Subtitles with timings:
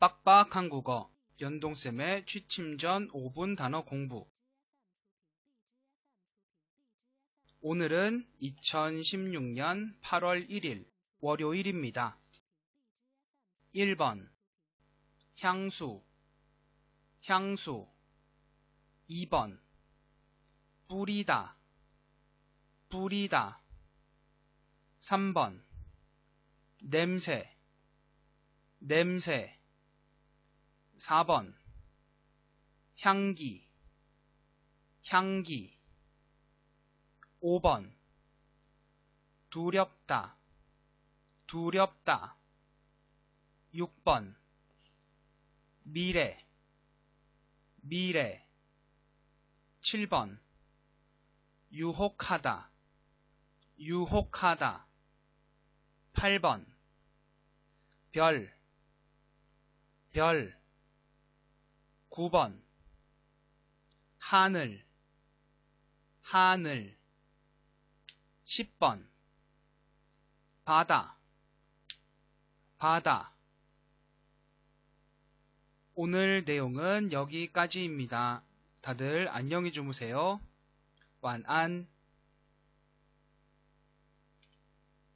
[0.00, 1.10] 빡빡 한 국어
[1.40, 4.28] 연동쌤의 취침 전 5분 단어 공부.
[7.62, 10.88] 오늘은 2016년 8월 1일
[11.18, 12.16] 월요일입니다.
[13.74, 14.30] 1번.
[15.40, 16.00] 향수.
[17.24, 17.88] 향수.
[19.10, 19.60] 2번.
[20.86, 21.56] 뿌리다.
[22.88, 23.60] 뿌리다.
[25.00, 25.60] 3번.
[26.82, 27.52] 냄새.
[28.78, 29.57] 냄새
[30.98, 31.54] 4번.
[33.00, 33.66] 향기.
[35.06, 35.78] 향기.
[37.40, 37.96] 5번.
[39.48, 40.36] 두렵다.
[41.46, 42.36] 두렵다.
[43.74, 44.34] 6번.
[45.84, 46.44] 미래.
[47.76, 48.44] 미래.
[49.80, 50.40] 7번.
[51.70, 52.70] 유혹하다.
[53.78, 54.86] 유혹하다.
[56.14, 56.66] 8번.
[58.10, 58.52] 별,
[60.10, 60.57] 별
[62.18, 62.60] 9번.
[64.18, 64.84] 하늘,
[66.20, 66.98] 하늘.
[68.44, 69.06] 10번.
[70.64, 71.16] 바다,
[72.76, 73.32] 바다.
[75.94, 78.42] 오늘 내용은 여기까지입니다.
[78.80, 81.97] 다들 안녕히 주무세요.晚安。